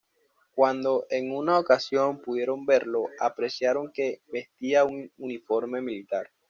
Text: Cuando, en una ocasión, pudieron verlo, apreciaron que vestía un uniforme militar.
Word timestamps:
Cuando, 0.55 1.05
en 1.11 1.31
una 1.31 1.59
ocasión, 1.59 2.23
pudieron 2.23 2.65
verlo, 2.65 3.03
apreciaron 3.19 3.91
que 3.93 4.21
vestía 4.33 4.83
un 4.83 5.11
uniforme 5.19 5.79
militar. 5.79 6.31